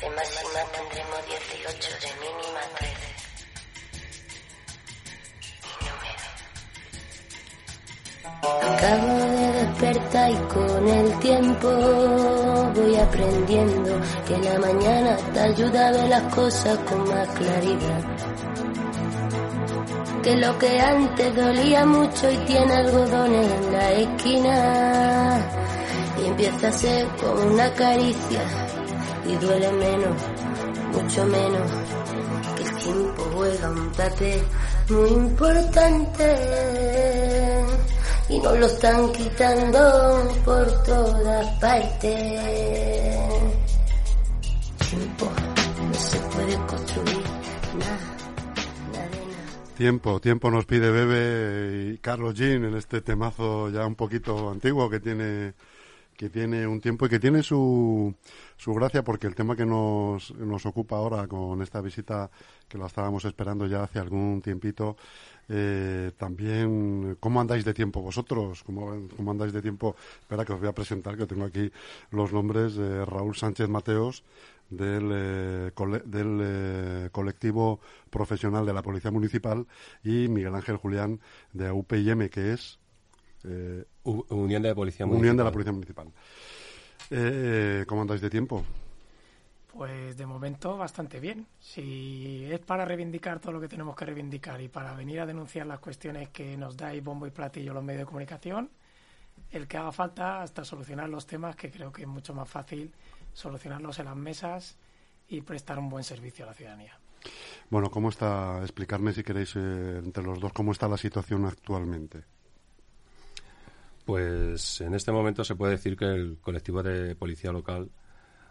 [0.00, 3.20] De máxima tendremos 18, de mínima 13.
[8.70, 11.68] Acabo de despertar y con el tiempo
[12.74, 18.02] voy aprendiendo que la mañana te ayuda a ver las cosas con más claridad.
[20.22, 25.46] Que lo que antes dolía mucho y tiene algodones en la esquina
[26.22, 28.59] y empieza a ser como una caricia
[29.26, 30.16] y duele menos,
[30.92, 31.70] mucho menos.
[32.56, 34.42] Que el tiempo juega un papel
[34.88, 36.36] muy importante
[38.28, 43.18] y nos lo están quitando por todas partes.
[44.88, 45.30] Tiempo,
[45.88, 47.24] no se puede construir
[47.78, 48.20] nada.
[49.76, 54.90] Tiempo, tiempo nos pide Bebe y Carlos Jean en este temazo ya un poquito antiguo
[54.90, 55.54] que tiene
[56.20, 58.14] que tiene un tiempo y que tiene su,
[58.58, 62.30] su gracia porque el tema que nos, nos ocupa ahora con esta visita
[62.68, 64.98] que la estábamos esperando ya hace algún tiempito
[65.48, 68.62] eh, también, ¿cómo andáis de tiempo vosotros?
[68.64, 69.96] ¿Cómo, ¿Cómo, andáis de tiempo?
[70.20, 71.72] Espera que os voy a presentar, que tengo aquí
[72.10, 74.22] los nombres de Raúl Sánchez Mateos,
[74.68, 75.72] del, eh,
[76.04, 79.66] del eh, colectivo profesional de la Policía Municipal,
[80.04, 81.18] y Miguel Ángel Julián
[81.54, 82.79] de UPIM, que es...
[83.44, 85.36] Eh, Unión de la Policía Unión Municipal.
[85.36, 86.12] de la Policía Municipal.
[87.10, 88.64] Eh, ¿Cómo andáis de tiempo?
[89.72, 91.46] Pues de momento bastante bien.
[91.60, 95.66] Si es para reivindicar todo lo que tenemos que reivindicar y para venir a denunciar
[95.66, 98.70] las cuestiones que nos dais bombo y platillo los medios de comunicación,
[99.50, 102.92] el que haga falta hasta solucionar los temas que creo que es mucho más fácil
[103.32, 104.76] solucionarlos en las mesas
[105.28, 106.98] y prestar un buen servicio a la ciudadanía.
[107.68, 108.60] Bueno, ¿cómo está?
[108.62, 112.24] Explicarme si queréis eh, entre los dos cómo está la situación actualmente.
[114.10, 117.92] Pues en este momento se puede decir que el colectivo de policía local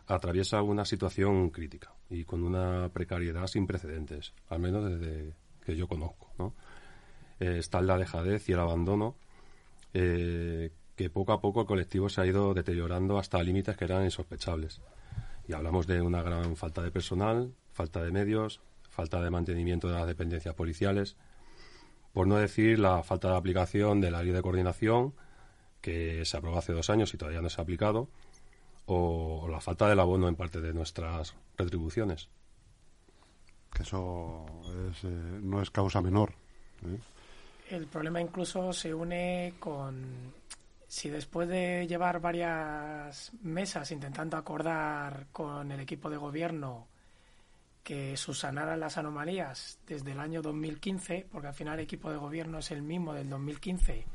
[0.07, 5.33] atraviesa una situación crítica y con una precariedad sin precedentes, al menos desde
[5.65, 6.31] que yo conozco.
[6.37, 6.53] ¿no?
[7.42, 9.17] Eh, está la dejadez y el abandono,
[9.93, 14.05] eh, que poco a poco el colectivo se ha ido deteriorando hasta límites que eran
[14.05, 14.80] insospechables.
[15.45, 19.95] Y hablamos de una gran falta de personal, falta de medios, falta de mantenimiento de
[19.95, 21.17] las dependencias policiales,
[22.14, 25.14] por no decir la falta de aplicación de la de coordinación,
[25.81, 28.09] que se aprobó hace dos años y todavía no se ha aplicado,
[28.85, 32.29] o, la falta del abono en parte de nuestras retribuciones.
[33.73, 34.45] Que eso
[34.91, 36.33] es, eh, no es causa menor.
[36.83, 36.97] ¿eh?
[37.75, 40.33] El problema incluso se une con
[40.87, 46.87] si después de llevar varias mesas intentando acordar con el equipo de gobierno
[47.83, 52.57] que subsanaran las anomalías desde el año 2015, porque al final el equipo de gobierno
[52.57, 54.05] es el mismo del 2015,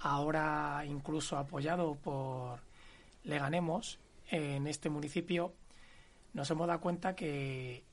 [0.00, 2.60] ahora incluso apoyado por
[3.24, 3.98] Leganemos,
[4.30, 5.52] en este municipio,
[6.32, 7.84] nos hemos dado cuenta que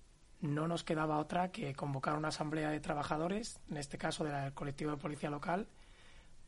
[0.41, 4.91] no nos quedaba otra que convocar una asamblea de trabajadores, en este caso del colectivo
[4.91, 5.67] de policía local,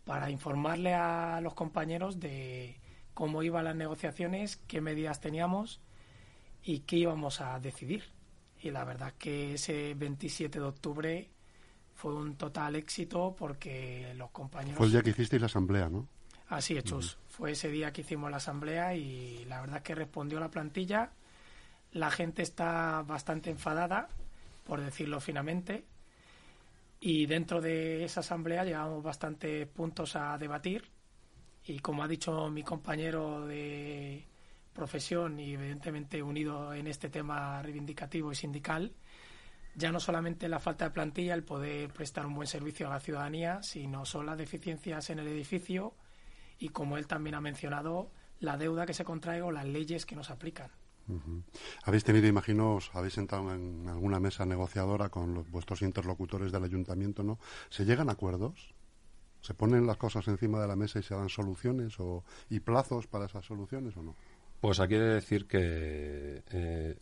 [0.05, 2.79] para informarle a los compañeros de
[3.13, 5.81] cómo iban las negociaciones, qué medidas teníamos
[6.63, 8.03] y qué íbamos a decidir.
[8.61, 11.29] Y la verdad que ese 27 de octubre
[11.99, 14.77] fue un total éxito porque los compañeros...
[14.77, 16.07] Fue el día que hicisteis la asamblea, ¿no?
[16.47, 17.15] Así es, Chus.
[17.15, 17.31] Uh -huh.
[17.35, 21.11] Fue ese día que hicimos la asamblea y la verdad es que respondió la plantilla.
[21.91, 24.07] La gente está bastante enfadada,
[24.65, 25.83] por decirlo finamente.
[27.01, 30.89] Y dentro de esa asamblea llevamos bastantes puntos a debatir.
[31.65, 34.23] Y como ha dicho mi compañero de
[34.71, 38.93] profesión y evidentemente unido en este tema reivindicativo y sindical,
[39.79, 42.99] ya no solamente la falta de plantilla, el poder prestar un buen servicio a la
[42.99, 45.93] ciudadanía, sino son las deficiencias en el edificio
[46.59, 50.15] y, como él también ha mencionado, la deuda que se contrae o las leyes que
[50.15, 50.69] nos aplican.
[51.07, 51.43] Uh -huh.
[51.83, 56.63] Habéis tenido, imagino, os habéis sentado en alguna mesa negociadora con los, vuestros interlocutores del
[56.65, 57.39] ayuntamiento, ¿no?
[57.69, 58.75] ¿Se llegan a acuerdos?
[59.41, 63.07] ¿Se ponen las cosas encima de la mesa y se dan soluciones o, y plazos
[63.07, 64.15] para esas soluciones o no?
[64.59, 66.97] Pues aquí he de decir que eh,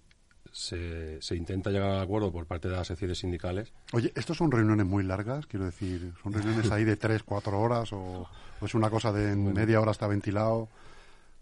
[0.52, 3.74] se, se, intenta llegar a acuerdo por parte de las secciones sindicales.
[3.94, 5.46] Oye, ¿estos son reuniones muy largas?
[5.48, 8.28] Quiero decir, ¿son reuniones ahí de tres, cuatro horas o,
[8.60, 9.52] o es una cosa de bueno.
[9.52, 10.70] media hora está ventilado?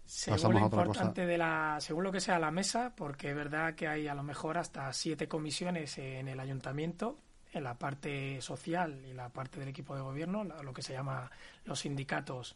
[0.06, 3.88] Según lo importante de la, según lo que sea la mesa, porque es verdad que
[3.88, 7.18] hay a lo mejor hasta siete comisiones en el ayuntamiento,
[7.52, 11.30] en la parte social y la parte del equipo de gobierno, lo que se llama
[11.64, 12.54] los sindicatos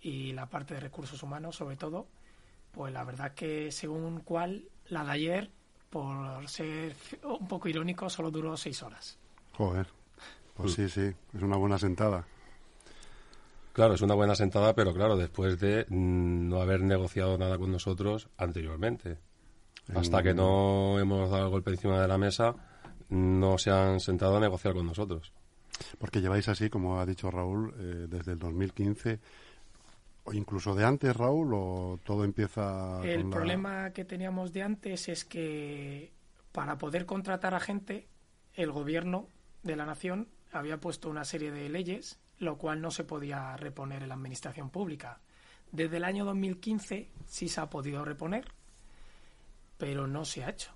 [0.00, 2.08] y la parte de recursos humanos, sobre todo,
[2.72, 5.50] pues la verdad que según cuál, la de ayer,
[5.92, 9.18] por ser un poco irónico, solo duró seis horas.
[9.52, 9.86] Joder,
[10.54, 12.26] pues sí, sí, es una buena sentada.
[13.74, 18.28] Claro, es una buena sentada, pero claro, después de no haber negociado nada con nosotros
[18.38, 19.18] anteriormente.
[19.94, 22.54] Hasta que no hemos dado el golpe encima de la mesa,
[23.10, 25.32] no se han sentado a negociar con nosotros.
[25.98, 29.20] Porque lleváis así, como ha dicho Raúl, eh, desde el 2015
[30.24, 33.00] o incluso de antes, Raúl, o todo empieza.
[33.02, 36.12] El problema que teníamos de antes es que
[36.52, 38.06] para poder contratar a gente,
[38.54, 39.28] el gobierno
[39.62, 44.02] de la nación había puesto una serie de leyes, lo cual no se podía reponer
[44.02, 45.20] en la administración pública.
[45.70, 48.52] Desde el año 2015 sí se ha podido reponer,
[49.78, 50.70] pero no se ha hecho.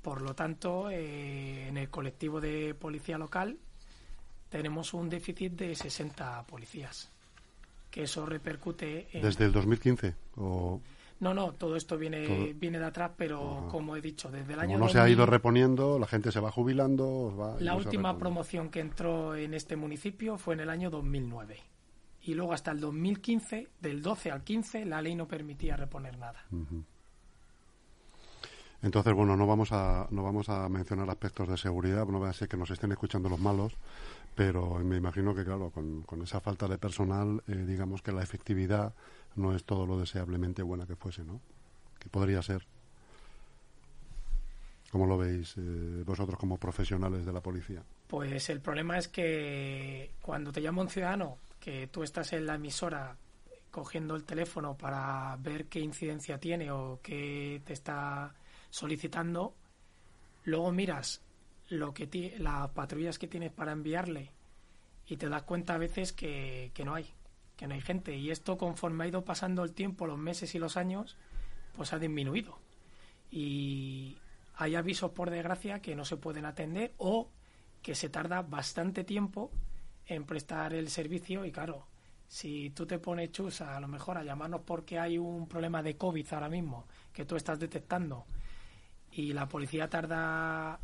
[0.00, 3.58] Por lo tanto, eh, en el colectivo de policía local
[4.48, 7.10] tenemos un déficit de 60 policías,
[7.92, 9.22] que eso repercute en...
[9.22, 10.14] ¿Desde el 2015?
[10.36, 10.80] O...
[11.20, 14.78] No, no, todo esto viene, viene de atrás, pero como he dicho, desde el año...
[14.78, 17.56] no se ha ido reponiendo, la gente se va jubilando...
[17.60, 21.60] la última promoción que entró en este municipio fue en el año 2009.
[22.22, 26.44] Y luego hasta el 2015, del 12 al 15, la ley no permitía reponer nada.
[28.80, 32.32] Entonces, bueno, no vamos a no vamos a mencionar aspectos de seguridad, no va a
[32.32, 33.74] ser que nos estén escuchando los malos,
[34.34, 38.22] pero me imagino que, claro, con, con esa falta de personal, eh, digamos que la
[38.22, 38.94] efectividad
[39.36, 41.40] no es todo lo deseablemente buena que fuese, ¿no?
[41.98, 42.66] Que podría ser.
[44.90, 47.82] ¿Cómo lo veis eh, vosotros como profesionales de la policía?
[48.08, 52.56] Pues el problema es que cuando te llama un ciudadano, que tú estás en la
[52.56, 53.16] emisora
[53.70, 58.34] cogiendo el teléfono para ver qué incidencia tiene o qué te está
[58.68, 59.54] solicitando,
[60.44, 61.22] luego miras
[61.72, 64.30] lo que las patrullas que tienes para enviarle
[65.06, 67.10] y te das cuenta a veces que, que no hay
[67.56, 68.16] que no hay gente.
[68.16, 71.16] Y esto, conforme ha ido pasando el tiempo, los meses y los años,
[71.76, 72.58] pues ha disminuido.
[73.30, 74.18] Y
[74.56, 77.30] hay avisos, por desgracia, que no se pueden atender o
[77.82, 79.50] que se tarda bastante tiempo
[80.06, 81.44] en prestar el servicio.
[81.44, 81.86] Y claro,
[82.26, 85.96] si tú te pones chusa, a lo mejor a llamarnos porque hay un problema de
[85.96, 88.26] COVID ahora mismo que tú estás detectando
[89.12, 90.80] y la policía tarda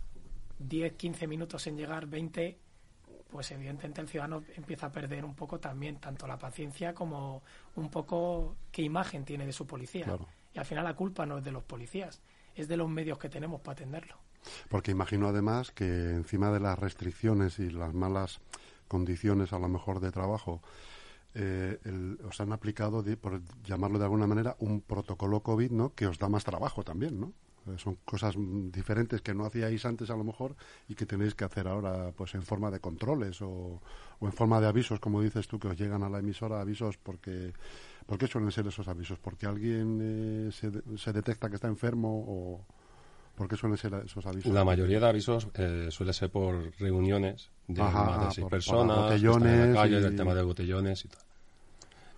[0.58, 2.58] 10, 15 minutos en llegar, 20,
[3.30, 7.42] pues evidentemente el ciudadano empieza a perder un poco también tanto la paciencia como
[7.76, 10.06] un poco qué imagen tiene de su policía.
[10.54, 12.20] Y al final la culpa no es de los policías,
[12.54, 14.16] es de los medios que tenemos para atenderlo.
[14.68, 18.40] Porque imagino además que encima de las restricciones y las malas
[18.86, 20.62] condiciones a lo mejor de trabajo,
[21.34, 21.78] eh,
[22.26, 25.94] os han aplicado, por llamarlo de alguna manera, un protocolo COVID, ¿no?
[25.94, 27.32] Que os da más trabajo también, ¿no?
[27.68, 28.34] Eh, son cosas
[28.70, 30.56] diferentes que no hacíais antes a lo mejor
[30.88, 33.80] y que tenéis que hacer ahora pues en forma de controles o,
[34.20, 37.52] en forma de avisos, como dices tú, que os llegan a la emisora avisos porque...
[38.06, 39.18] ¿Por qué suelen ser esos avisos?
[39.18, 42.64] ¿Porque alguien eh, se, se, detecta que está enfermo o
[43.38, 44.50] por qué suelen ser esos avisos?
[44.50, 49.52] La mayoría de avisos eh, suele ser por reuniones de más de seis personas, botellones
[49.52, 51.27] en la calle, el tema de botellones y tal.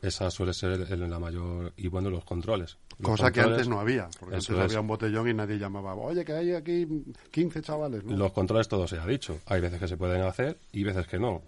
[0.02, 1.72] Esa suele ser la mayor.
[1.76, 2.78] Y bueno, los controles.
[3.02, 6.32] Cosa que antes no había, porque antes había un botellón y nadie llamaba, oye, que
[6.32, 6.86] hay aquí
[7.30, 8.04] 15 chavales.
[8.04, 9.40] Los controles todo se ha dicho.
[9.46, 11.42] Hay veces que se pueden hacer y veces que no.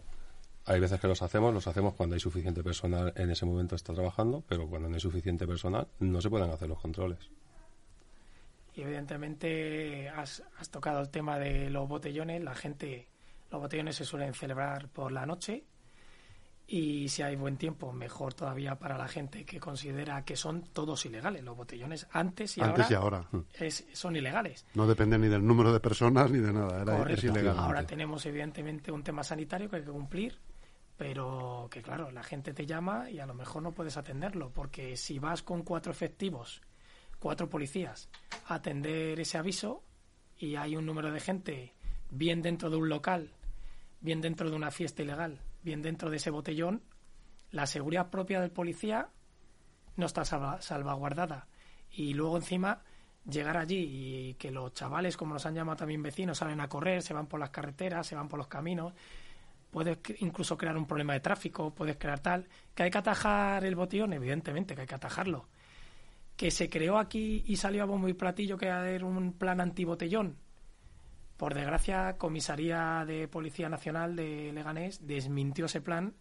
[0.67, 3.93] Hay veces que los hacemos, los hacemos cuando hay suficiente personal en ese momento está
[3.95, 7.19] trabajando, pero cuando no hay suficiente personal no se pueden hacer los controles.
[8.75, 12.43] Y evidentemente has, has tocado el tema de los botellones.
[12.43, 13.09] La gente,
[13.51, 15.65] los botellones se suelen celebrar por la noche
[16.75, 21.05] y si hay buen tiempo, mejor todavía para la gente que considera que son todos
[21.05, 21.45] ilegales.
[21.45, 23.45] Los botellones antes y antes ahora, y ahora.
[23.53, 24.65] Es, son ilegales.
[24.73, 27.59] No depende ni del número de personas ni de nada, era, es ilegal.
[27.59, 30.39] Ahora tenemos evidentemente un tema sanitario que hay que cumplir,
[30.97, 34.97] pero que claro, la gente te llama y a lo mejor no puedes atenderlo, porque
[34.97, 36.63] si vas con cuatro efectivos,
[37.19, 38.09] cuatro policías,
[38.47, 39.85] a atender ese aviso
[40.39, 41.75] y hay un número de gente
[42.09, 43.35] bien dentro de un local,
[44.01, 46.83] bien dentro de una fiesta ilegal, bien dentro de ese botellón,
[47.51, 49.09] la seguridad propia del policía
[49.97, 51.47] no está salvaguardada.
[51.91, 52.83] Y luego encima
[53.29, 57.03] llegar allí y que los chavales, como los han llamado también vecinos, salen a correr,
[57.03, 58.93] se van por las carreteras, se van por los caminos,
[59.71, 63.77] puedes incluso crear un problema de tráfico, puedes crear tal, que hay que atajar el
[63.77, 65.47] botellón, evidentemente que hay que atajarlo.
[66.37, 70.37] Que se creó aquí y salió a bombo y platillo que era un plan antibotellón,
[71.43, 76.15] por desgracia, Comisaría de Policía Nacional de Leganés desmintió ese plan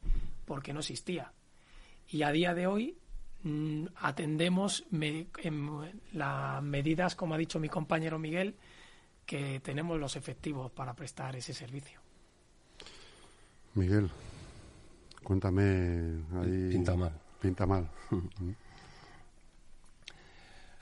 [0.45, 1.31] porque no existía.
[2.07, 2.97] Y a día de hoy
[3.43, 4.83] mm, atendemos
[6.13, 8.55] las medidas, como ha dicho mi compañero Miguel,
[9.23, 11.99] que tenemos los efectivos para prestar ese servicio.
[13.75, 14.09] Miguel,
[15.23, 16.69] cuéntame ahí.
[16.71, 17.13] Pinta mal.
[17.39, 17.87] Pinta mal.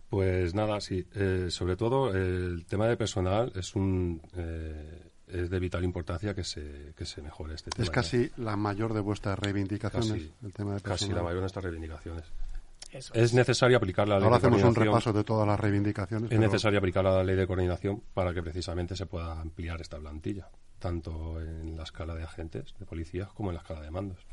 [0.10, 1.06] Pues nada, sí.
[1.14, 6.44] Eh, sobre todo el tema de personal es un eh, es de vital importancia que
[6.44, 7.84] se, que se mejore este tema.
[7.84, 11.42] Es casi la mayor de vuestras reivindicaciones, casi, el tema de Casi la mayor de
[11.42, 12.26] nuestras reivindicaciones.
[12.92, 13.34] es.
[13.34, 16.32] necesario aplicar la ley Ahora de hacemos un repaso de todas las reivindicaciones.
[16.32, 20.50] Es necesario aplicar la ley de coordinación para que precisamente se pueda ampliar esta plantilla,
[20.80, 24.26] tanto en la escala de agentes, de policías, como en la escala de mandos.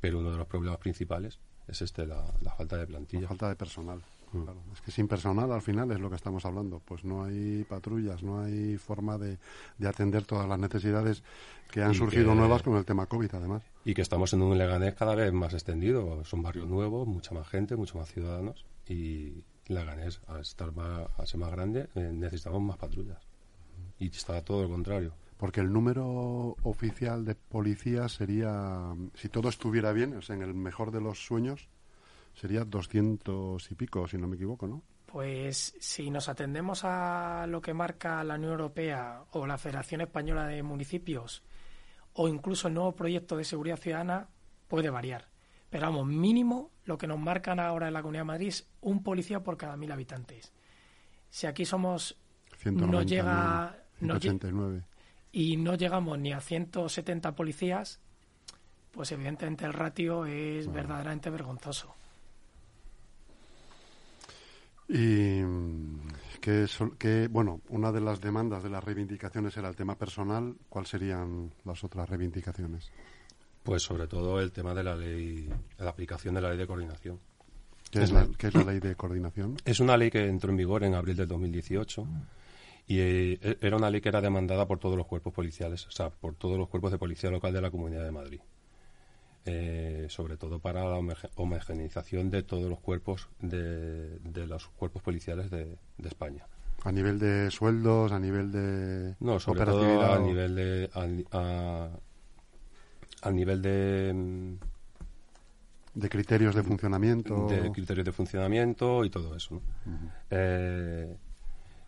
[0.00, 2.24] Pero uno de los problemas principales es este, la,
[2.56, 3.22] falta de plantilla.
[3.22, 4.02] La falta de personal.
[4.32, 4.72] Mm.
[4.72, 6.80] Es que sin personal al final es lo que estamos hablando.
[6.84, 9.38] Pues no hay patrullas, no hay forma de,
[9.86, 11.22] atender todas las necesidades
[11.70, 13.62] que han surgido nuevas con el tema COVID además.
[13.84, 16.24] Y que estamos en un Leganés cada vez más extendido.
[16.24, 18.66] Son barrios nuevos, mucha más gente, muchos más ciudadanos.
[18.88, 23.18] Y Leganés, al, estar más, al ser más grande, eh, necesitamos más patrullas.
[23.98, 25.14] Y está todo lo contrario.
[25.36, 30.52] Porque el número oficial de policías sería, si todo estuviera bien, o sea, en el
[30.52, 31.68] mejor de los sueños,
[32.40, 34.82] sería 200 y pico, si no me equivoco, ¿no?
[35.04, 40.46] Pues si nos atendemos a lo que marca la Unión Europea o la Federación Española
[40.46, 41.42] de Municipios
[42.14, 44.28] o incluso el nuevo proyecto de seguridad ciudadana,
[44.68, 45.28] puede variar.
[45.68, 49.02] Pero vamos, mínimo lo que nos marcan ahora en la Comunidad de Madrid es un
[49.02, 50.52] policía por cada mil habitantes.
[51.28, 52.16] Si aquí somos...
[52.56, 53.76] 190, no llega...
[53.98, 54.84] 189
[55.32, 58.00] y no llegamos ni a 170 policías,
[58.90, 61.94] pues evidentemente el ratio es verdaderamente vergonzoso.
[64.92, 65.40] Y
[66.40, 66.66] que,
[66.98, 70.56] que, bueno, una de las demandas de las reivindicaciones era el tema personal.
[70.68, 72.90] ¿Cuáles serían las otras reivindicaciones?
[73.62, 77.20] Pues sobre todo el tema de la ley, la aplicación de la ley de coordinación.
[77.90, 79.56] ¿Qué es, la, ¿qué es la ley de coordinación?
[79.64, 82.06] Es una ley que entró en vigor en abril del 2018
[82.86, 86.10] y eh, era una ley que era demandada por todos los cuerpos policiales, o sea,
[86.10, 88.40] por todos los cuerpos de policía local de la Comunidad de Madrid.
[89.52, 91.00] Eh, sobre todo para la
[91.34, 96.46] homogeneización de todos los cuerpos de, los cuerpos policiales de, España.
[96.84, 100.88] A nivel de sueldos, a nivel de no, sobre todo a nivel de
[103.22, 104.56] a, nivel de
[105.94, 109.60] de criterios de funcionamiento de criterios de funcionamiento y todo eso.
[110.30, 111.16] Eh,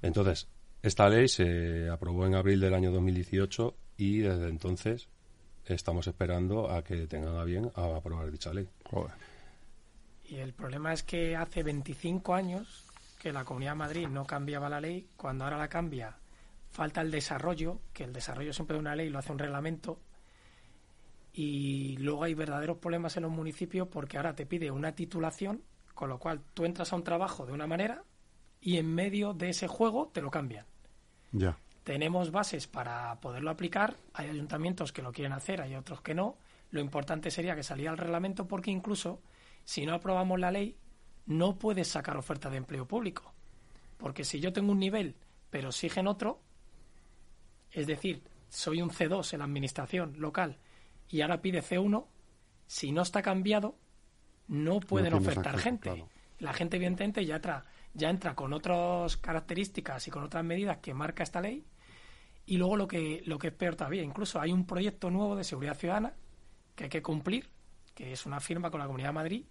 [0.03, 0.49] entonces
[0.83, 5.09] esta ley se aprobó en abril del año 2018 y desde entonces
[5.65, 8.69] estamos esperando a que tengan a bien a aprobar dicha ley.
[10.25, 12.85] Y el problema es que hace 25 años
[13.21, 16.17] que la Comunidad de Madrid no cambiaba la ley, cuando ahora la cambia
[16.73, 20.01] falta el desarrollo, que el desarrollo siempre de una ley lo hace un reglamento,
[21.33, 25.63] y luego hay verdaderos problemas en los municipios porque ahora te pide una titulación,
[25.95, 28.05] con lo cual tú entras a un trabajo de una manera
[28.61, 30.67] y en medio de ese juego te lo cambian.
[31.33, 31.57] Ya.
[31.85, 33.97] Tenemos bases para poderlo aplicar.
[34.15, 36.37] Hay ayuntamientos que lo quieren hacer, hay otros que no.
[36.71, 39.21] Lo importante sería que saliera el reglamento porque incluso
[39.65, 40.77] si no aprobamos la ley,
[41.27, 43.33] no puedes sacar oferta de empleo público.
[43.99, 45.17] Porque si yo tengo un nivel,
[45.51, 46.41] pero exigen otro,
[47.71, 50.59] es decir, soy un C2 en la administración local
[51.09, 52.07] y ahora pide C1,
[52.67, 53.77] si no está cambiado,
[54.47, 56.05] no pueden ofertar gente.
[56.39, 57.63] La gente, evidentemente, ya trae
[57.95, 61.65] ya entra con otras características y con otras medidas que marca esta ley.
[62.47, 65.45] Y luego lo que, lo que es peor todavía, incluso hay un proyecto nuevo de
[65.45, 66.15] seguridad ciudadana
[66.75, 67.49] que hay que cumplir,
[67.95, 69.45] que es una firma con la Comunidad de Madrid,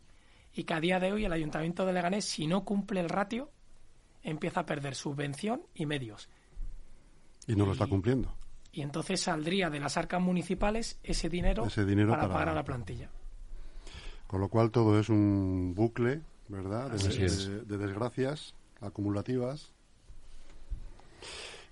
[0.54, 3.52] y que a día de hoy el Ayuntamiento de Leganés, si no cumple el ratio,
[4.24, 6.30] empieza a perder subvención y medios.
[7.48, 8.36] Y no lo está cumpliendo.
[8.74, 11.64] Y entonces saldría de las arcas municipales ese dinero,
[12.10, 13.10] para, pagar a la plantilla.
[14.28, 16.22] Con lo cual todo es un bucle
[16.52, 16.92] ¿verdad?
[16.92, 19.74] De, desgracias acumulativas.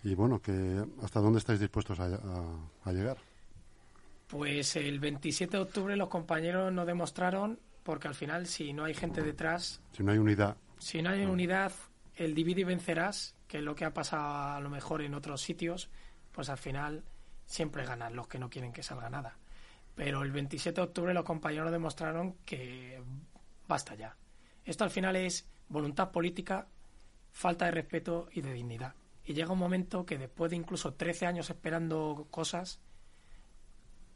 [0.03, 3.17] Y bueno, que ¿hasta dónde estáis dispuestos a, llegar?
[4.27, 8.93] Pues el 27 de octubre los compañeros nos demostraron, porque al final si no hay
[8.93, 9.81] gente detrás...
[9.91, 10.55] Si no hay unidad.
[10.77, 11.73] Si no hay unidad,
[12.15, 15.41] el divide y vencerás, que es lo que ha pasado a lo mejor en otros
[15.41, 15.89] sitios,
[16.31, 17.03] pues al final
[17.45, 19.37] siempre ganan los que no quieren que salga nada.
[19.95, 23.01] Pero el 27 de octubre los compañeros demostraron que
[23.67, 24.15] basta ya.
[24.63, 26.67] Esto al final es voluntad política,
[27.31, 28.93] falta de respeto y de dignidad.
[29.29, 32.79] Y llega un momento que después de incluso 13 años esperando cosas,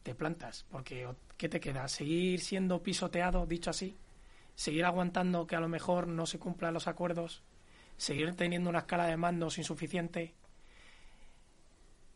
[0.01, 0.65] te plantas.
[0.71, 1.87] Porque ¿qué te queda?
[1.87, 3.95] ¿Seguir siendo pisoteado, dicho así?
[4.55, 7.43] ¿Seguir aguantando que a lo mejor no se cumplan los acuerdos?
[7.95, 10.33] ¿Seguir teniendo una escala de mandos insuficiente?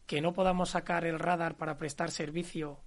[0.08, 2.80] ¿Que no podamos sacar el radar para prestar servicio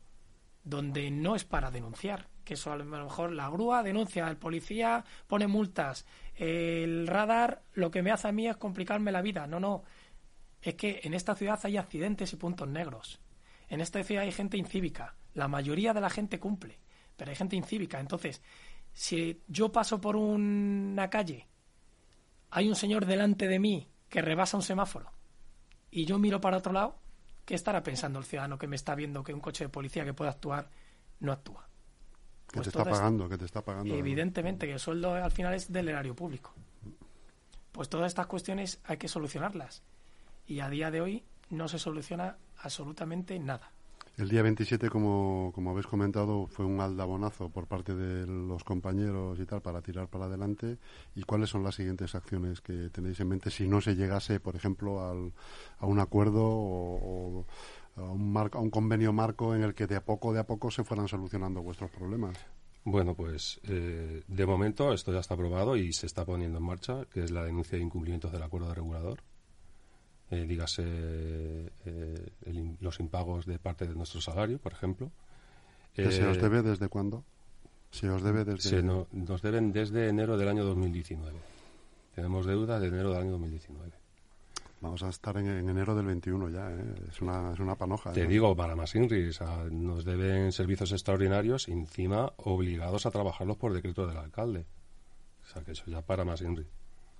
[0.64, 2.26] donde no es para denunciar?
[2.50, 7.92] que eso a lo mejor la grúa denuncia, el policía pone multas, el radar lo
[7.92, 9.46] que me hace a mí es complicarme la vida.
[9.46, 9.84] No, no.
[10.62, 13.20] Es que en esta ciudad hay accidentes y puntos negros.
[13.68, 15.14] En esta ciudad hay gente incívica.
[15.34, 16.78] La mayoría de la gente cumple,
[17.16, 18.00] pero hay gente incívica.
[18.00, 18.42] Entonces,
[18.92, 21.46] si yo paso por una calle,
[22.50, 25.12] hay un señor delante de mí que rebasa un semáforo
[25.90, 26.96] y yo miro para otro lado,
[27.44, 30.14] ¿qué estará pensando el ciudadano que me está viendo que un coche de policía que
[30.14, 30.70] pueda actuar
[31.20, 31.68] no actúa?
[32.48, 33.94] Que Pues te está pagando, que te está pagando.
[33.94, 36.52] Evidentemente que el sueldo al final es del erario público.
[37.72, 39.82] Pues todas estas cuestiones hay que solucionarlas.
[40.47, 43.73] Y a día de hoy no se soluciona absolutamente nada.
[44.16, 49.38] El día 27, como, como habéis comentado, fue un aldabonazo por parte de los compañeros
[49.40, 50.78] y tal para tirar para adelante.
[51.14, 54.56] ¿Y cuáles son las siguientes acciones que tenéis en mente si no se llegase, por
[54.56, 55.32] ejemplo, al,
[55.78, 57.47] a un acuerdo o,
[57.97, 60.40] o a, un marco, a un convenio marco en el que de a poco, de
[60.40, 62.37] a poco se fueran solucionando vuestros problemas?
[62.85, 67.04] Bueno, pues eh, de momento esto ya está aprobado y se está poniendo en marcha,
[67.12, 69.23] que es la denuncia de incumplimientos del acuerdo regulador.
[70.30, 75.10] Eh, dígase eh, el los impagos de parte de nuestro salario, por ejemplo.
[75.94, 77.25] ¿Que se Eh, os debe desde cuándo?
[77.90, 78.68] Se os debe desde...
[78.68, 81.37] se no- nos deben desde enero del año 2019.
[82.14, 83.90] Tenemos deuda de enero del año 2019.
[84.82, 86.94] Vamos a estar en, en enero del 21 ya, ¿eh?
[87.10, 88.12] Es una, es una panoja.
[88.12, 88.26] Te ¿eh?
[88.26, 93.72] digo, para más Inri, o sea, nos deben servicios extraordinarios encima obligados a trabajarlos por
[93.75, 94.64] decreto del alcalde.
[95.44, 96.66] O sea, que eso ya para más Inri.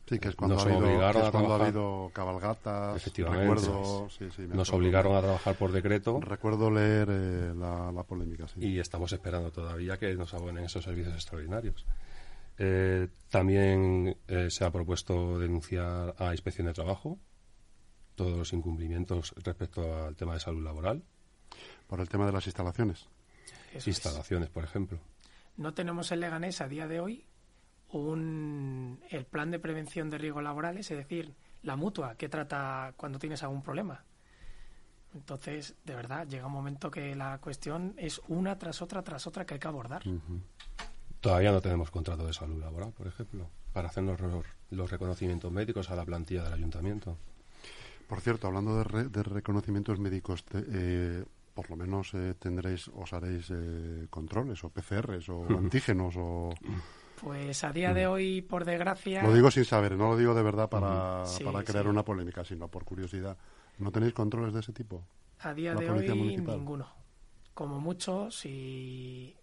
[0.09, 1.67] Sí, que es cuando, Nos ha habido, obligaron que es a cuando ha trabajar.
[1.69, 3.55] habido cabalgatas, Efectivamente.
[3.55, 4.09] recuerdo...
[4.11, 4.77] sí, sí, me Nos acuerdo.
[4.85, 8.61] obligaron a trabajar por decreto Recuerdo leer eh, la, la polémica, sí.
[8.61, 11.87] y estamos esperando todavía que nos abonen esos servicios extraordinarios.
[12.59, 17.19] Eh, también eh, se ha propuesto denunciar a Inspección de Trabajo
[18.17, 21.03] todos los incumplimientos respecto al tema de salud laboral,
[21.87, 23.07] Por el tema de las instalaciones.
[23.71, 23.89] Eso es.
[23.89, 24.99] instalaciones, por ejemplo.
[25.57, 27.25] No tenemos en Leganés a día de hoy
[27.93, 33.19] un, el plan de prevención de riesgos laborales, es decir, la mutua que trata cuando
[33.19, 34.05] tienes algún problema.
[35.15, 39.45] Entonces, de verdad, llega un momento que la cuestión es una tras otra tras otra
[39.45, 40.03] que hay que abordar.
[41.21, 45.91] Todavía no tenemos contrato de salud laboral, por ejemplo, para hacernos los, los reconocimientos médicos
[45.91, 47.17] a la plantilla del ayuntamiento.
[48.09, 52.89] Por cierto, hablando de, re- de reconocimientos médicos, te- eh, por lo menos eh, tendréis,
[52.89, 56.55] os haréis eh, controles o PCRs o antígenos o...
[57.21, 60.43] Pues a día de hoy, por desgracia, Lo digo sin saber, no lo digo de
[60.43, 61.91] verdad para, Sí, para crear sí.
[61.91, 63.37] una polémica, sino por curiosidad.
[63.79, 65.05] ¿No tenéis controles de ese tipo?
[65.43, 66.59] a día de hoy municipal.
[66.59, 66.87] ninguno.
[67.55, 69.35] Como mucho, si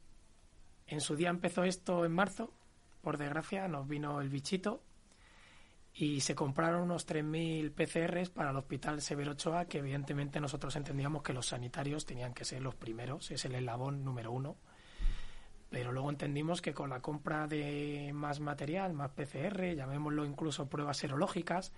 [0.86, 2.54] en su día empezó esto en marzo,
[3.02, 4.82] por desgracia, nos vino el bichito
[5.94, 11.24] y se compraron unos 3.000 PCRs para el Hospital Severo Ochoa, que evidentemente nosotros entendíamos
[11.24, 14.56] que los sanitarios tenían que ser los primeros, es el eslabón número uno.
[15.70, 20.98] Pero luego entendimos que con la compra de más material, más PCR, llamémoslo incluso pruebas
[20.98, 21.74] serológicas,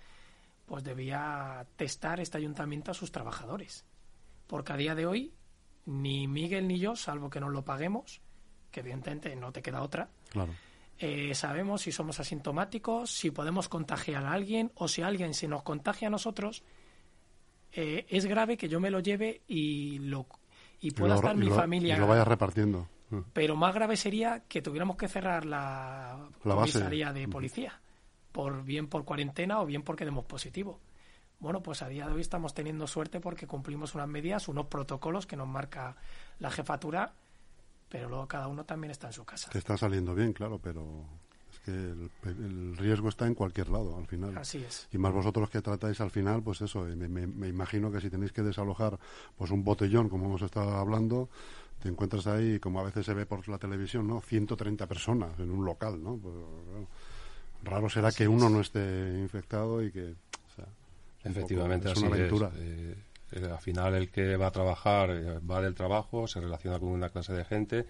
[0.66, 3.84] pues debía testar este ayuntamiento a sus trabajadores.
[4.46, 5.34] Porque a día de hoy,
[5.86, 8.20] ni Miguel ni yo, salvo que nos lo paguemos,
[8.70, 10.52] que evidentemente no te queda otra, Claro.
[10.98, 15.64] eh, sabemos si somos asintomáticos, si podemos contagiar a alguien o si alguien se nos
[15.64, 16.62] contagia a nosotros,
[17.72, 20.26] eh, es grave que yo me lo lleve y lo
[20.80, 21.96] y pueda estar mi familia.
[21.96, 22.88] Y lo vayas repartiendo.
[23.32, 26.72] Pero más grave sería que tuviéramos que cerrar la, La base.
[26.72, 27.80] comisaría de policía,
[28.32, 30.80] por bien por cuarentena o bien porque demos positivo.
[31.40, 35.26] Bueno, pues a día de hoy estamos teniendo suerte porque cumplimos unas medidas, unos protocolos
[35.26, 35.96] que nos marca
[36.38, 37.12] la jefatura,
[37.88, 39.50] pero luego cada uno también está en su casa.
[39.50, 41.04] Te está saliendo bien, claro, pero
[41.50, 44.36] es que el, el riesgo está en cualquier lado al final.
[44.36, 44.86] Así es.
[44.92, 48.00] Y más vosotros que tratáis al final, pues eso, eh, me, me- me imagino que
[48.02, 48.98] si tenéis que desalojar
[49.36, 51.30] pues un botellón, como hemos estado hablando,
[51.82, 54.20] te encuentras ahí, como a veces se ve por la televisión, ¿no?
[54.20, 56.16] 130 personas en un local, ¿no?
[56.16, 56.34] Pues,
[57.64, 60.12] raro será que uno no esté infectado y que...
[60.12, 60.66] o sea,
[61.24, 62.48] Efectivamente, poco- es así una aventura.
[62.48, 62.60] es.
[62.60, 62.96] Eh,
[63.32, 66.88] eh, al final, el que va a trabajar eh, va del trabajo, se relaciona con
[66.88, 67.86] una clase de gente,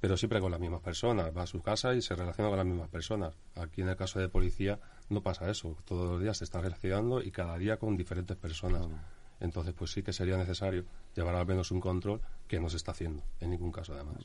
[0.00, 1.36] pero siempre con las mismas personas.
[1.36, 3.34] Va a su casa y se relaciona con las mismas personas.
[3.56, 5.76] Aquí, en el caso de policía, no pasa eso.
[5.84, 8.82] Todos los días se está relacionando y cada día con diferentes personas.
[9.42, 12.92] Entonces, pues sí que sería necesario llevar al menos un control que no se está
[12.92, 14.16] haciendo, en ningún caso, además.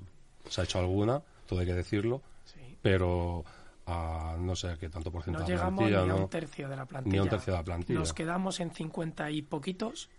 [0.47, 2.77] Se ha hecho alguna, todo hay que decirlo, Sí.
[2.82, 3.43] pero
[3.88, 6.75] a no sé qué tanto No porcentaje de llegamos plantilla, ni a un tercio de
[6.75, 7.12] la plantilla.
[7.13, 7.99] Ni a un tercio de la plantilla.
[7.99, 10.10] Nos quedamos en 50 y poquitos.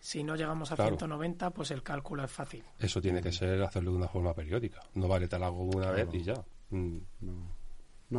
[0.00, 0.90] Si no llegamos a Claro.
[0.90, 2.62] 190, pues el cálculo es fácil.
[2.78, 4.80] Eso tiene que ser hacerlo de una forma periódica.
[4.94, 5.96] No vale te la hago una Claro.
[5.96, 6.34] vez y ya.
[6.70, 7.57] Mm, No,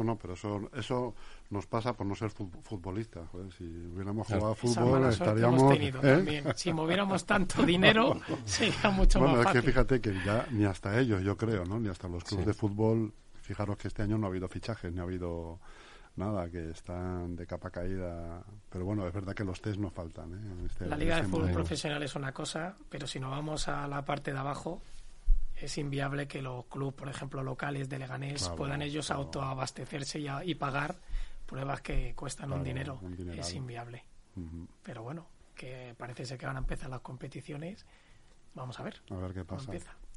[0.03, 1.15] no, pero eso, eso
[1.49, 3.27] nos pasa por no ser fut- futbolistas.
[3.29, 5.59] joder, si hubiéramos jugado Esa fútbol estaríamos...
[5.61, 6.15] hemos tenido ¿eh?
[6.15, 6.43] también.
[6.55, 9.69] Si moviéramos tanto dinero, sería mucho Bueno, más es que fácil.
[9.71, 11.79] fíjate que ya ni hasta ellos, yo creo, ¿no?
[11.79, 12.47] Ni hasta los clubes Sí.
[12.47, 13.13] de fútbol.
[13.41, 15.59] Fijaros que este año no ha habido fichajes, ni ha habido
[16.15, 18.43] nada, que están de capa caída.
[18.69, 20.33] Pero bueno, es verdad que los test no faltan.
[20.33, 20.51] ¿eh?
[20.59, 21.51] En este- La Liga de este Fútbol.
[21.51, 24.81] Profesional es una cosa, pero si nos vamos a la parte de abajo,
[25.61, 29.23] es inviable que los clubes, por ejemplo, locales de Leganés, Claro, puedan ellos claro.
[29.23, 30.95] autoabastecerse y, a- y pagar
[31.45, 32.99] pruebas que cuestan un dinero.
[33.01, 34.03] un es inviable.
[34.83, 37.85] Pero bueno, que parece ser que van a empezar las competiciones.
[38.55, 39.71] Vamos a ver A ver qué pasa.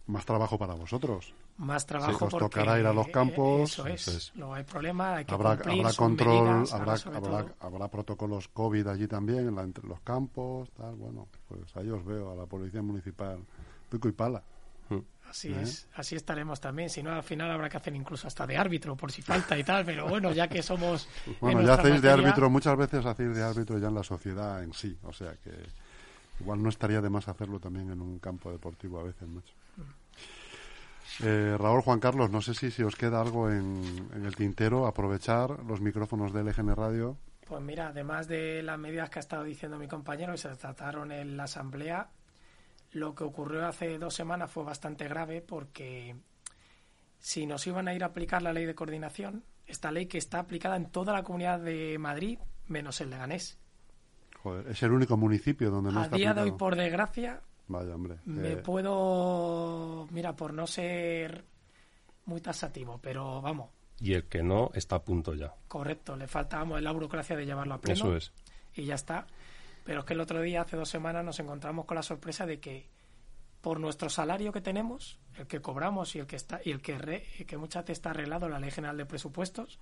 [0.07, 1.35] más trabajo para vosotros.
[1.59, 3.73] Más trabajo os porque tocará ir a los campos.
[3.73, 4.09] Eso es.
[4.09, 4.33] Eso es.
[4.37, 8.87] Luego hay problema, hay que Habrá, cumplir habrá control, medidas, habrá, habrá, habrá protocolos COVID
[8.87, 10.95] allí también, en la- entre los campos, tal.
[10.97, 13.39] Bueno, pues ahí os veo, a la Policía Municipal,
[13.91, 14.43] pico y pala.
[15.29, 15.63] Así ¿Eh?
[15.63, 16.91] es, así estaremos también.
[16.91, 19.65] Si no, al final habrá que hacer incluso hasta de árbitro por si falta y
[19.65, 19.85] tal.
[19.85, 21.09] Pero bueno, ya que somos.
[21.27, 24.63] en Bueno, ya hacéis de árbitro, muchas veces hacéis de árbitro ya en la sociedad
[24.63, 25.53] en sí, o sea que
[26.41, 29.55] igual no estaría de más hacerlo también en un campo deportivo a veces, macho.
[31.23, 34.87] Eh, Raúl Juan Carlos, no sé si, si os queda algo en, en el tintero,
[34.87, 37.17] aprovechar los micrófonos de LGN Radio.
[37.47, 41.13] Pues mira, además de las medidas que ha estado diciendo mi compañero que se trataron
[41.13, 42.09] en la asamblea,
[42.93, 46.17] lo que ocurrió hace dos semanas fue bastante grave porque
[47.19, 50.41] si nos iban a ir a aplicar la ley de coordinación, esta ley que está
[50.41, 53.59] aplicada en toda la comunidad de Madrid, menos el Leganés.
[54.43, 57.95] Joder, es el único municipio donde no a está día de hoy, por desgracia, Vaya,
[57.95, 58.19] hombre.
[58.25, 61.45] me eh, puedo, mira, por no ser
[62.27, 65.55] muy tasativo, pero vamos, Y el que no está a punto ya.
[65.69, 67.95] correcto, le falta vamos, la burocracia de llevarlo a pleno.
[67.95, 68.33] Eso es.
[68.75, 69.27] y ya está.
[69.85, 72.61] Pero es que el otro día, hace dos semanas, nos encontramos con la sorpresa de
[72.61, 72.89] que
[73.61, 76.99] por nuestro salario que tenemos, el que cobramos y el que está y el que,
[76.99, 79.79] re- que muchas veces está arreglado la Ley General de Presupuestos,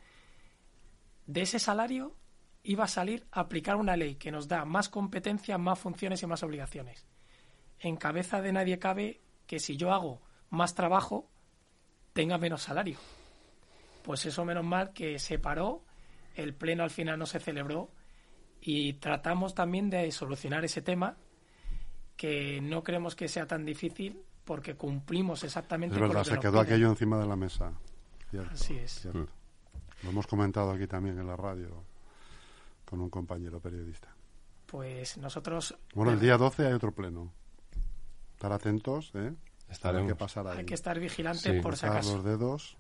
[1.27, 2.17] de ese salario
[2.63, 6.27] iba a salir a aplicar una ley que nos da más competencias, más funciones y
[6.27, 7.07] más obligaciones.
[7.79, 11.31] En cabeza de nadie cabe que si yo hago más trabajo,
[12.13, 12.99] tenga menos salario.
[14.03, 15.85] Pues eso menos mal que se paró,
[16.35, 17.91] el pleno al final no se celebró
[18.61, 21.17] y tratamos también de solucionar ese tema
[22.17, 26.29] que no creemos que sea tan difícil porque cumplimos exactamente es con verdad, lo que
[26.31, 26.67] se nos quedó piden.
[26.67, 27.73] aquello encima de la mesa.
[28.31, 28.93] Cierto, Así es.
[29.01, 29.27] cierto.
[30.03, 31.85] Lo hemos comentado aquí también en la radio
[32.85, 34.09] con un compañero periodista.
[34.67, 37.33] Pues nosotros Bueno, el día 12 hay otro pleno.
[38.35, 39.35] Estar atentos, ¿eh?
[39.69, 40.09] Estaremos.
[40.09, 40.59] qué pasará ahí.
[40.59, 41.61] hay que estar vigilantes Sí.
[41.61, 42.17] por si acaso.
[42.17, 42.77] los dedos.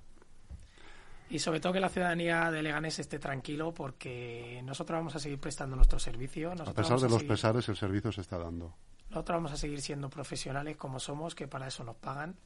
[1.30, 5.38] Y sobre todo que la ciudadanía de Leganés esté tranquilo porque nosotros vamos a seguir
[5.38, 6.50] prestando nuestro servicio.
[6.52, 8.74] A pesar de a los seguir- pesares, el servicio se está dando.
[9.10, 12.36] Nosotros vamos a seguir siendo profesionales como somos, que para eso nos pagan,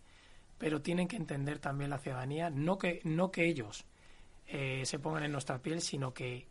[0.59, 3.85] pero tienen que entender también la ciudadanía, no que, no que ellos
[4.47, 6.47] eh, se pongan en nuestra piel, sino que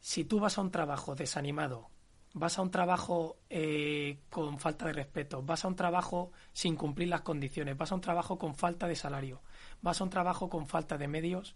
[0.00, 1.88] si tú vas a un trabajo desanimado,
[2.34, 7.08] vas a un trabajo eh, con falta de respeto, vas a un trabajo sin cumplir
[7.08, 9.40] las condiciones, vas a un trabajo con falta de salario,
[9.82, 11.54] vas a un trabajo con falta de medios,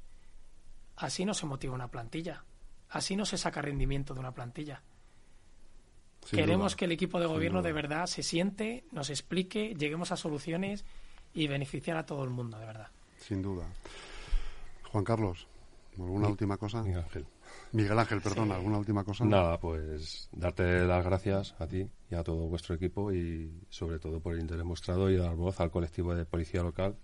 [0.97, 2.45] así no se motiva una plantilla,
[2.89, 4.83] así no se saca rendimiento de una plantilla.
[6.25, 6.77] sin Queremos duda.
[6.79, 10.85] que el equipo de gobierno de verdad se siente, nos explique, lleguemos a soluciones
[11.33, 12.89] y beneficiar a todo el mundo, de verdad.
[13.19, 13.67] Sin duda.
[14.93, 15.47] Juan Carlos,
[15.99, 16.83] ¿alguna última cosa?
[16.83, 17.27] Miguel Ángel.
[17.73, 18.53] Miguel Ángel, perdón, Sí.
[18.55, 19.25] ¿alguna última cosa?
[19.25, 24.21] Nada, pues darte las gracias a ti y a todo vuestro equipo y sobre todo
[24.21, 26.97] por el interés mostrado y dar voz al colectivo de policía local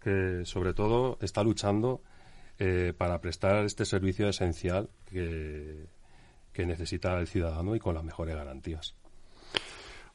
[0.00, 2.02] que sobre todo está luchando
[2.58, 5.86] eh, para prestar este servicio esencial que,
[6.52, 8.94] que necesita el ciudadano y con las mejores garantías.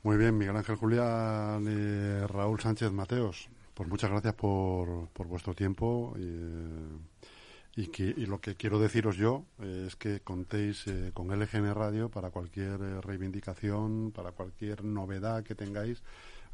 [0.03, 5.53] Muy bien, Miguel Ángel Julián y Raúl Sánchez Mateos, pues muchas gracias por, por vuestro
[5.53, 6.97] tiempo y, eh,
[7.75, 11.73] y, que, y lo que quiero deciros yo eh, es que contéis eh, con LGN
[11.73, 16.01] Radio para cualquier eh, reivindicación, para cualquier novedad que tengáis,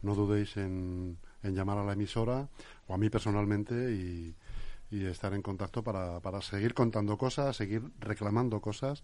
[0.02, 2.47] no dudéis en, en llamar a la emisora
[2.88, 4.36] o a mí personalmente y,
[4.91, 9.04] y estar en contacto para, para seguir contando cosas, seguir reclamando cosas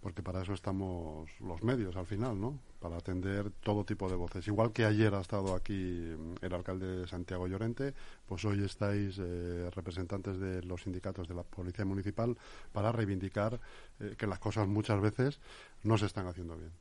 [0.00, 2.58] porque para eso estamos los medios al final, ¿no?
[2.78, 4.46] Para atender todo tipo de voces.
[4.48, 7.94] Igual que ayer ha estado aquí el alcalde de Santiago Llorente,
[8.26, 12.36] pues hoy estáis eh, representantes de los sindicatos de la Policía Municipal
[12.70, 13.58] para reivindicar
[13.98, 15.40] eh, que las cosas muchas veces
[15.84, 16.72] no se están haciendo bien.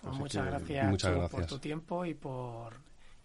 [0.00, 1.40] Pues muchas que- gracias, muchas Chu, gracias.
[1.40, 2.74] por tu tiempo y por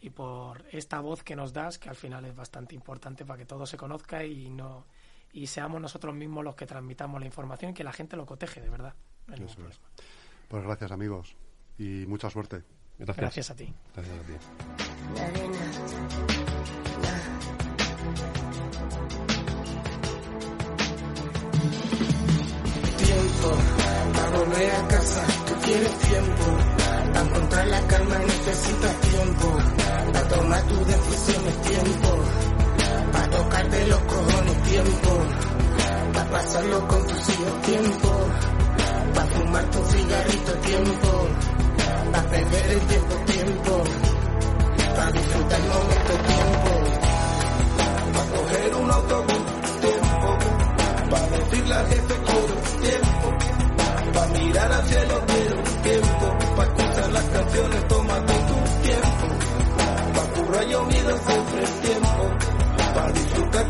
[0.01, 3.45] y por esta voz que nos das, que al final es bastante importante para que
[3.45, 4.85] todo se conozca y no
[5.33, 8.61] y seamos nosotros mismos los que transmitamos la información y que la gente lo coteje,
[8.61, 8.93] de verdad.
[9.27, 9.77] No hay ningún Eso es.
[9.77, 10.03] problema.
[10.47, 11.35] Pues gracias amigos
[11.77, 12.63] y mucha suerte.
[12.97, 13.17] Gracias.
[13.17, 13.73] Gracias a ti.
[13.93, 14.33] Gracias a ti.
[24.33, 25.23] Volver a casa.
[25.47, 26.45] Tú quieres tiempo
[26.77, 28.17] para encontrar la calma.
[28.19, 29.57] Necesitas tiempo
[30.47, 31.66] tomar tus decisiones.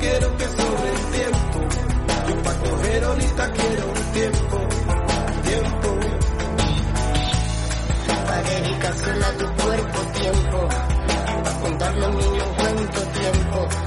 [0.07, 1.59] quiero que sobre el tiempo.
[2.27, 4.57] Yo pa' coger ahorita quiero un tiempo,
[5.43, 5.89] tiempo.
[8.27, 10.69] Pa' dedicarse a tu cuerpo, tiempo.
[11.43, 13.86] Pa' contarnos mi no cuento, tiempo.